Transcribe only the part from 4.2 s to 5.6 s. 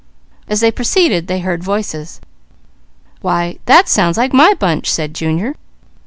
my bunch," said Junior.